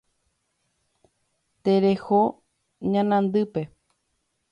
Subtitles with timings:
[1.63, 2.21] Tereho
[2.91, 3.61] ñanandýpe.